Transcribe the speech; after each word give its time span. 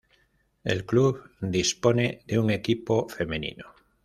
El 0.63 0.83
club 0.83 1.29
dispone 1.41 2.23
de 2.25 2.39
un 2.39 2.49
equipo 2.49 3.07
femenino 3.07 3.65